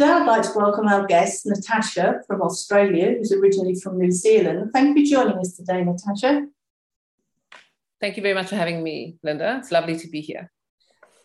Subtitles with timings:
[0.00, 4.70] Today, I'd like to welcome our guest, Natasha from Australia, who's originally from New Zealand.
[4.72, 6.46] Thank you for joining us today, Natasha.
[8.00, 9.58] Thank you very much for having me, Linda.
[9.58, 10.50] It's lovely to be here.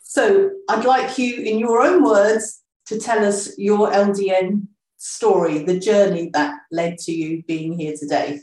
[0.01, 4.67] So, I'd like you, in your own words, to tell us your LDN
[4.97, 8.41] story, the journey that led to you being here today.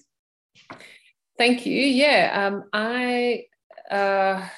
[1.37, 1.79] Thank you.
[1.79, 3.49] Yeah, um, I
[3.91, 4.49] uh,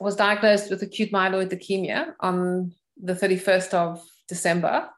[0.00, 4.88] was diagnosed with acute myeloid leukemia on the 31st of December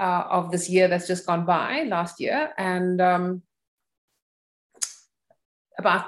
[0.00, 2.50] uh, of this year that's just gone by, last year.
[2.58, 3.42] And um,
[5.78, 6.06] about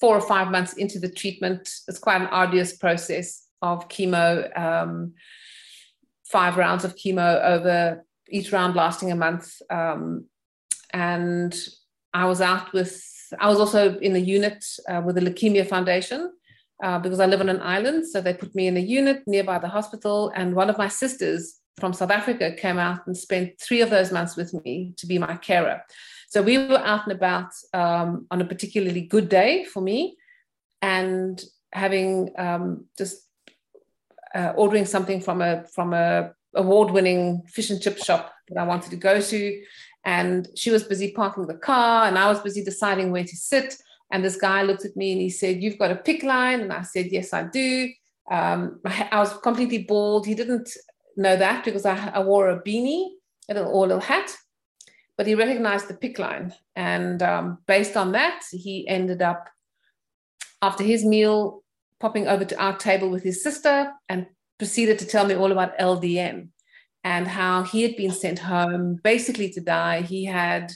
[0.00, 4.24] four or five months into the treatment, it's quite an arduous process of chemo,
[4.58, 5.14] um,
[6.24, 9.62] five rounds of chemo over each round lasting a month.
[9.70, 10.26] Um,
[10.92, 11.56] and
[12.12, 13.02] I was out with,
[13.38, 16.32] I was also in a unit uh, with the Leukemia Foundation.
[16.82, 18.08] Uh, because I live on an island.
[18.08, 20.32] So they put me in a unit nearby the hospital.
[20.34, 24.12] And one of my sisters from South Africa came out and spent three of those
[24.12, 25.82] months with me to be my carer.
[26.28, 30.16] So we were out and about um, on a particularly good day for me,
[30.80, 33.26] and having um, just
[34.34, 38.90] uh, ordering something from a from a award-winning fish and chip shop that I wanted
[38.90, 39.62] to go to,
[40.04, 43.76] and she was busy parking the car, and I was busy deciding where to sit.
[44.12, 46.72] And this guy looked at me and he said, "You've got a PICC line," and
[46.72, 47.88] I said, "Yes, I do."
[48.30, 50.26] Um, I was completely bald.
[50.26, 50.68] He didn't
[51.20, 53.10] know that because I, I wore a beanie
[53.48, 54.36] a little hat,
[55.16, 56.54] but he recognized the PICC line.
[56.76, 59.48] And um, based on that, he ended up,
[60.62, 61.62] after his meal,
[61.98, 64.26] popping over to our table with his sister and
[64.58, 66.48] proceeded to tell me all about LDN
[67.04, 70.02] and how he had been sent home basically to die.
[70.02, 70.72] He had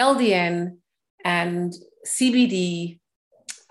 [0.00, 0.76] LDN
[1.24, 1.72] and
[2.06, 2.98] CBD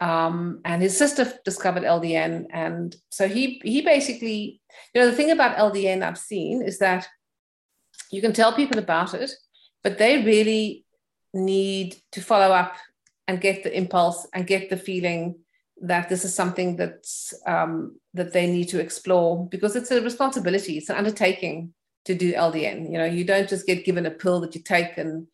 [0.02, 4.60] um, and his sister discovered LDN, and so he he basically,
[4.94, 7.08] you know, the thing about LDN I've seen is that
[8.12, 9.32] you can tell people about it,
[9.84, 10.86] but they really
[11.34, 12.76] need to follow up
[13.28, 15.36] and get the impulse and get the feeling
[15.84, 20.78] that this is something that's um, that they need to explore because it's a responsibility,
[20.78, 21.74] it's an undertaking
[22.06, 22.92] to do LDN.
[22.92, 25.28] You know, you don't just get given a pill that you take and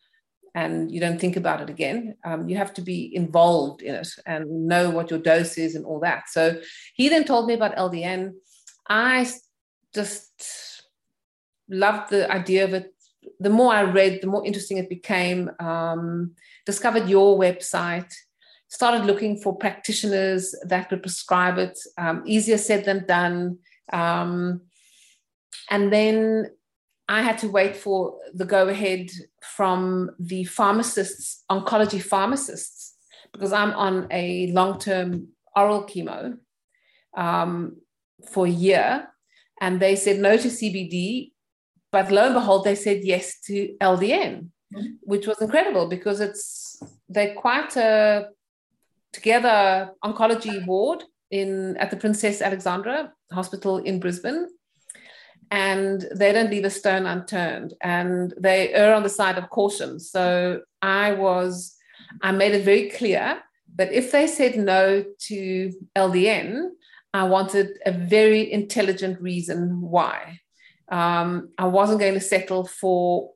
[0.58, 2.16] and you don't think about it again.
[2.26, 5.86] Um, you have to be involved in it and know what your dose is and
[5.86, 6.30] all that.
[6.30, 6.60] So
[6.96, 8.34] he then told me about LDN.
[8.90, 9.32] I
[9.94, 10.82] just
[11.70, 12.92] loved the idea of it.
[13.40, 15.52] The more I read, the more interesting it became.
[15.60, 16.32] Um,
[16.66, 18.12] discovered your website,
[18.68, 21.78] started looking for practitioners that could prescribe it.
[22.00, 23.60] Um, easier said than done.
[23.94, 24.62] Um,
[25.70, 26.50] and then
[27.10, 29.10] I had to wait for the go ahead
[29.42, 32.96] from the pharmacists, oncology pharmacists,
[33.32, 36.38] because I'm on a long term oral chemo
[37.16, 37.78] um,
[38.30, 39.08] for a year.
[39.62, 41.32] And they said no to CBD.
[41.92, 44.82] But lo and behold, they said yes to LDN, mm-hmm.
[45.02, 48.28] which was incredible because it's they're quite a
[49.14, 54.48] together oncology ward in at the Princess Alexandra Hospital in Brisbane
[55.52, 60.00] and they don't leave a stone unturned and they err on the side of caution.
[60.00, 61.76] So I was,
[62.22, 63.42] I made it very clear
[63.76, 66.70] that if they said no to LDN,
[67.14, 70.42] I wanted a very intelligent reason why.
[70.90, 73.32] Um, I wasn't going to settle for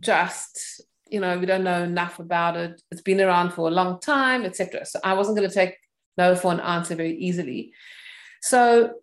[0.00, 2.82] just, you know, we don't know enough about it.
[2.90, 4.84] It's been around for a long time, etc.
[4.86, 5.76] So I wasn't going to take
[6.16, 7.72] no for an answer very easily.
[8.40, 8.94] So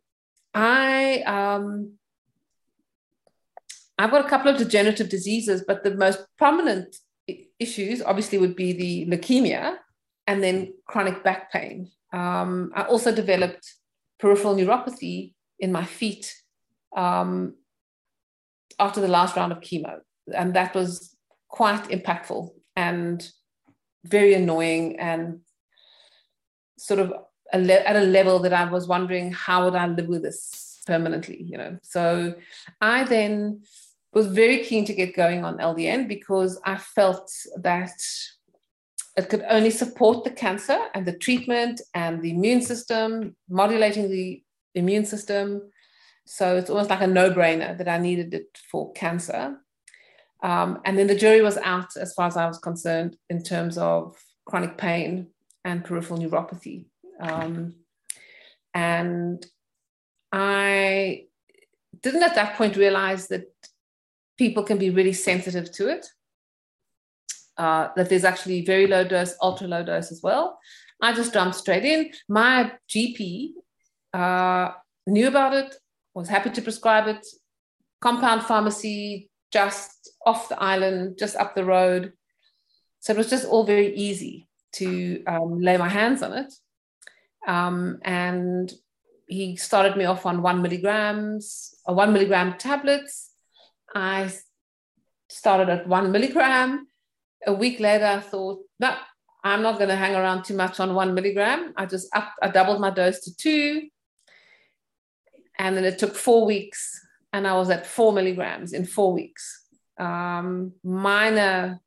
[0.54, 1.94] I um,
[3.98, 6.96] I've got a couple of degenerative diseases, but the most prominent
[7.60, 9.76] issues obviously would be the leukemia
[10.26, 11.92] and then chronic back pain.
[12.14, 13.74] Um, I also developed
[14.20, 16.34] peripheral neuropathy in my feet
[16.96, 17.56] um,
[18.80, 20.00] after the last round of chemo,
[20.34, 21.16] and that was
[21.50, 23.30] quite impactful and
[24.06, 25.42] very annoying and
[26.78, 27.14] sort of
[27.54, 30.82] a le- at a level that I was wondering how would I live with this
[30.86, 31.78] permanently, you know.
[31.84, 32.36] So
[32.82, 33.62] I then
[34.14, 38.00] was very keen to get going on LDN because I felt that
[39.18, 44.44] it could only support the cancer and the treatment and the immune system, modulating the
[44.76, 45.62] immune system.
[46.26, 49.58] so it's almost like a no-brainer that I needed it for cancer.
[50.44, 53.78] Um, and then the jury was out as far as I was concerned in terms
[53.78, 54.16] of
[54.46, 55.28] chronic pain
[55.66, 56.86] and peripheral neuropathy.
[57.20, 57.76] Um,
[58.74, 59.46] and
[60.32, 61.26] I
[62.02, 63.46] didn't at that point realize that
[64.38, 66.08] people can be really sensitive to it,
[67.58, 70.60] uh, that there's actually very low dose, ultra low dose as well.
[71.02, 72.12] I just jumped straight in.
[72.28, 73.52] My GP
[74.14, 74.72] uh,
[75.08, 75.76] knew about it,
[76.14, 77.26] was happy to prescribe it.
[78.02, 82.14] Compound pharmacy just off the island, just up the road.
[83.00, 86.54] So it was just all very easy to um, lay my hands on it.
[87.48, 88.72] Um, and
[89.28, 93.32] he started me off on one milligrams or one milligram tablets.
[93.96, 94.32] I
[95.30, 96.88] started at one milligram.
[97.46, 98.96] A week later, I thought, no,
[99.44, 101.74] I'm not going to hang around too much on one milligram.
[101.78, 103.88] I just up, I doubled my dose to two.
[105.58, 109.66] And then it took four weeks, and I was at four milligrams in four weeks.
[110.00, 111.82] Um, minor,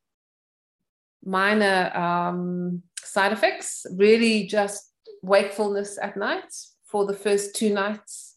[1.25, 4.92] minor um, side effects, really just
[5.23, 6.53] wakefulness at night
[6.85, 8.35] for the first two nights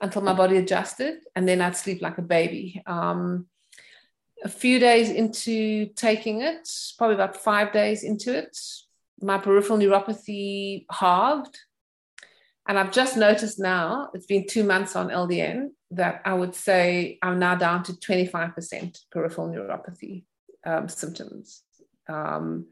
[0.00, 2.80] until my body adjusted, and then I'd sleep like a baby.
[2.86, 3.46] Um,
[4.44, 8.56] a few days into taking it, probably about five days into it,
[9.20, 11.58] my peripheral neuropathy halved.
[12.68, 17.18] And I've just noticed now, it's been two months on LDN, that I would say
[17.22, 20.24] I'm now down to 25% peripheral neuropathy
[20.64, 21.62] um, symptoms.
[22.08, 22.66] Um,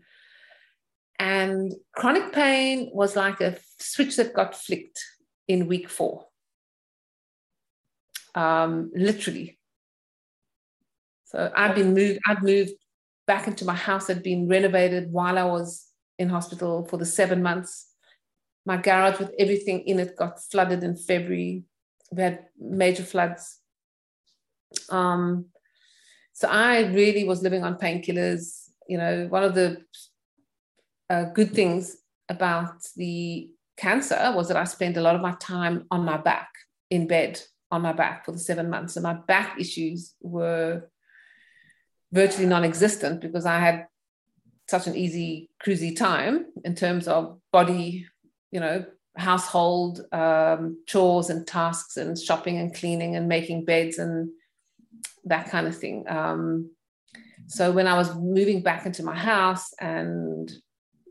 [1.18, 5.02] and chronic pain was like a switch that got flicked
[5.48, 6.26] in week four.
[8.34, 9.58] Um, literally.
[11.24, 12.72] So I'd been moved, I'd moved
[13.26, 15.86] back into my house, had been renovated while I was
[16.18, 17.88] in hospital for the seven months.
[18.64, 21.64] My garage with everything in it got flooded in February.
[22.10, 23.58] We had major floods.
[24.90, 25.46] Um,
[26.32, 28.68] so I really was living on painkillers.
[28.88, 29.82] You know, one of the
[31.10, 31.96] uh, good things
[32.28, 36.48] about the cancer was that I spent a lot of my time on my back,
[36.90, 38.96] in bed, on my back for the seven months.
[38.96, 40.88] And my back issues were
[42.12, 43.86] virtually non existent because I had
[44.68, 48.06] such an easy, cruisy time in terms of body,
[48.50, 48.84] you know,
[49.16, 54.30] household um, chores and tasks and shopping and cleaning and making beds and
[55.24, 56.04] that kind of thing.
[56.08, 56.70] Um,
[57.46, 60.50] so when I was moving back into my house and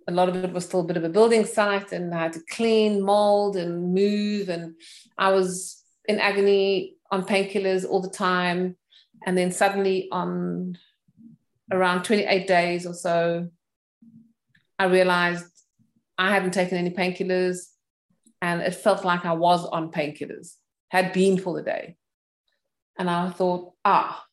[0.08, 2.34] a lot of it was still a bit of a building site and I had
[2.34, 4.50] to clean, mold, and move.
[4.50, 4.76] And
[5.18, 8.78] I was in agony on painkillers all the time.
[9.26, 10.78] And then suddenly, on
[11.72, 13.50] around 28 days or so,
[14.78, 15.46] I realized
[16.18, 17.58] I hadn't taken any painkillers
[18.42, 20.56] and it felt like I was on painkillers,
[20.90, 21.96] had been for the day.
[23.00, 24.24] And I thought, ah,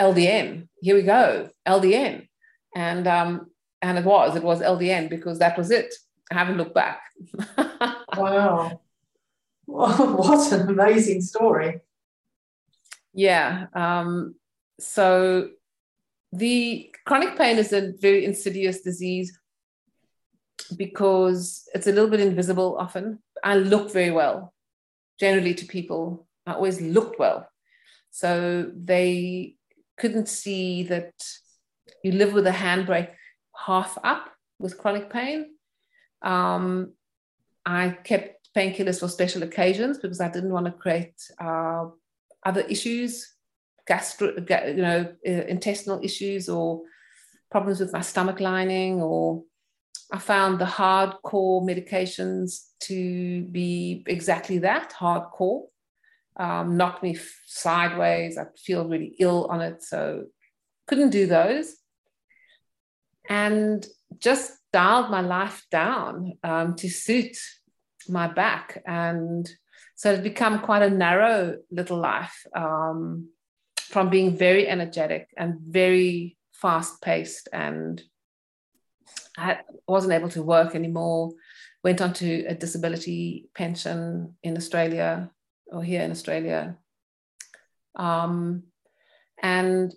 [0.00, 2.27] LDN, here we go, LDN
[2.74, 3.50] and um,
[3.82, 5.94] and it was it was LDN because that was it.
[6.30, 7.02] I haven't looked back.
[8.16, 8.80] wow,
[9.66, 11.80] what an amazing story!
[13.14, 13.66] Yeah.
[13.74, 14.34] Um,
[14.80, 15.50] so
[16.32, 19.38] the chronic pain is a very insidious disease
[20.76, 23.20] because it's a little bit invisible often.
[23.42, 24.52] I look very well
[25.18, 26.26] generally to people.
[26.46, 27.48] I always looked well.
[28.10, 29.56] So they
[29.98, 31.12] couldn't see that
[32.02, 33.10] you live with a handbrake
[33.66, 35.54] half up with chronic pain.
[36.22, 36.92] Um,
[37.64, 41.86] I kept painkillers for special occasions because I didn't want to create uh,
[42.44, 43.34] other issues,
[43.86, 46.82] gastro, you know, uh, intestinal issues or
[47.50, 49.00] problems with my stomach lining.
[49.00, 49.42] Or
[50.12, 55.64] I found the hardcore medications to be exactly that hardcore.
[56.36, 58.38] Um, knocked me sideways.
[58.38, 60.26] I feel really ill on it, so
[60.86, 61.74] couldn't do those
[63.28, 63.86] and
[64.18, 67.36] just dialed my life down um, to suit
[68.08, 68.82] my back.
[68.86, 69.48] And
[69.94, 73.28] so it's become quite a narrow little life um,
[73.76, 77.48] from being very energetic and very fast paced.
[77.52, 78.02] And
[79.36, 81.32] I wasn't able to work anymore.
[81.84, 85.30] Went on to a disability pension in Australia
[85.66, 86.76] or here in Australia.
[87.94, 88.64] Um,
[89.42, 89.94] and,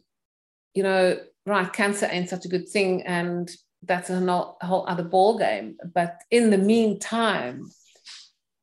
[0.74, 3.50] you know, right, cancer ain't such a good thing, and
[3.84, 4.20] that's a,
[4.62, 5.78] whole other ball game.
[5.94, 7.66] But in the meantime,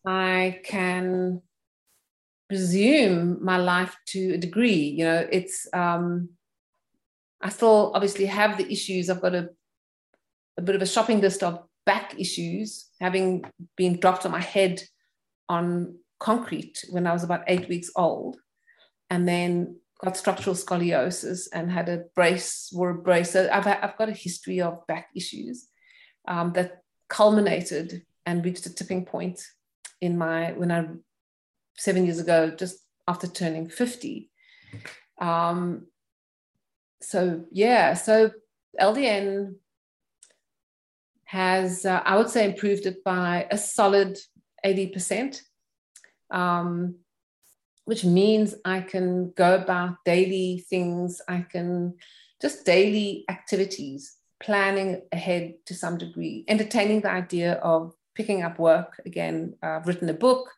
[0.06, 1.42] I can
[2.50, 4.94] resume my life to a degree.
[4.97, 6.30] You know, it's um,
[7.40, 9.11] I still obviously have the issues.
[9.11, 9.50] I've got a
[10.56, 13.44] a bit of a shopping list of back issues, having
[13.76, 14.82] been dropped on my head
[15.49, 18.37] on concrete when I was about eight weeks old,
[19.11, 23.32] and then got structural scoliosis and had a brace, wore a brace.
[23.32, 25.66] So I've, I've got a history of back issues
[26.26, 29.42] um, that culminated and reached a tipping point
[30.00, 30.86] in my when I
[31.76, 34.30] seven years ago, just after turning 50.
[35.20, 35.86] Um,
[37.00, 38.30] so yeah, so
[38.78, 39.54] LDN
[41.24, 44.18] has, uh, I would say, improved it by a solid
[44.64, 45.40] 80%,
[46.30, 46.96] um,
[47.88, 51.95] which means I can go about daily things, I can
[52.38, 59.00] just daily activities, planning ahead to some degree, entertaining the idea of picking up work
[59.07, 59.54] again.
[59.62, 60.50] I've written a book,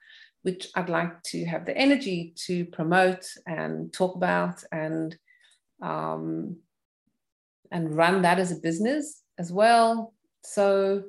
[0.43, 5.17] which I'd like to have the energy to promote and talk about and
[5.81, 6.57] um,
[7.71, 10.15] and run that as a business as well.
[10.43, 11.05] So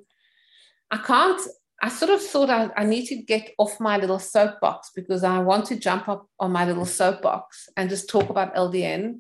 [0.92, 1.42] I can't,
[1.82, 5.40] I sort of thought I, I need to get off my little soapbox because I
[5.40, 9.20] want to jump up on my little soapbox and just talk about LDN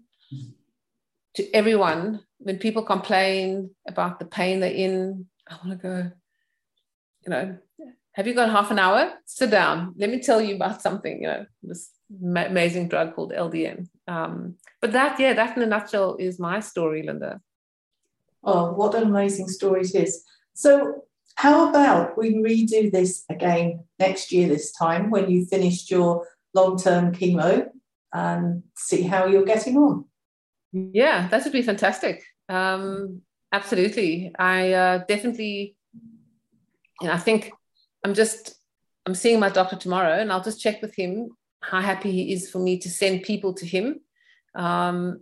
[1.35, 2.21] to everyone.
[2.37, 6.11] When people complain about the pain they're in, I want to go,
[7.25, 7.57] you know,
[8.13, 9.11] have you got half an hour?
[9.25, 9.95] Sit down.
[9.97, 11.89] Let me tell you about something, you know, this
[12.21, 13.87] amazing drug called LDN.
[14.07, 17.41] Um, but that, yeah, that in a nutshell is my story, Linda.
[18.43, 20.23] Oh, what an amazing story it is.
[20.53, 21.03] So,
[21.41, 26.77] how about we redo this again next year, this time when you finished your long
[26.77, 27.65] term chemo
[28.13, 30.05] and see how you're getting on?
[30.71, 32.21] Yeah, that would be fantastic.
[32.47, 34.31] Um, absolutely.
[34.37, 35.75] I uh, definitely,
[37.01, 37.51] and I think
[38.05, 38.53] I'm just,
[39.07, 41.31] I'm seeing my doctor tomorrow and I'll just check with him
[41.61, 44.01] how happy he is for me to send people to him.
[44.53, 45.21] Um,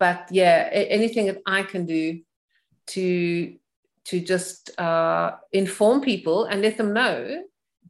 [0.00, 2.22] but yeah, anything that I can do
[2.94, 3.56] to
[4.06, 7.42] to just uh, inform people and let them know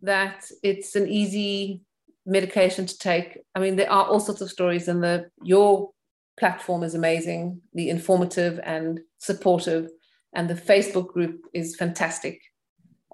[0.02, 1.82] that it's an easy
[2.24, 3.38] medication to take.
[3.54, 5.90] I mean, there are all sorts of stories, and the your
[6.38, 9.90] platform is amazing, the informative and supportive,
[10.34, 12.40] and the Facebook group is fantastic.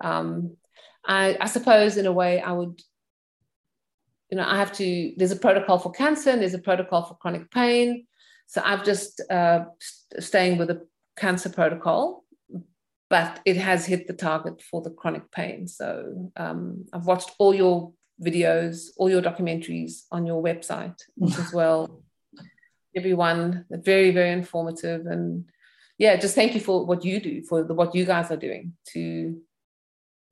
[0.01, 0.57] Um,
[1.05, 2.81] I, I suppose, in a way, I would
[4.33, 7.17] you know, I have to, there's a protocol for cancer and there's a protocol for
[7.17, 8.07] chronic pain.
[8.47, 9.65] So I've just uh,
[10.19, 10.87] staying with the
[11.19, 12.25] cancer protocol,
[13.12, 15.69] but it has hit the target for the chronic pain.
[15.69, 22.02] So um, I've watched all your videos, all your documentaries on your website as well.
[22.97, 25.04] Everyone, very, very informative.
[25.04, 25.45] And
[25.99, 28.73] yeah, just thank you for what you do, for the, what you guys are doing
[28.95, 29.38] to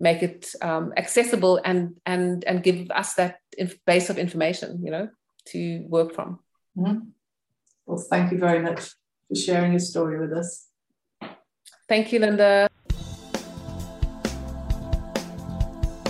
[0.00, 3.40] make it um, accessible and and and give us that
[3.84, 5.10] base of information you know
[5.44, 6.38] to work from
[6.74, 7.00] mm-hmm.
[7.84, 8.80] well thank you very much
[9.28, 10.68] for sharing your story with us
[11.86, 12.69] thank you linda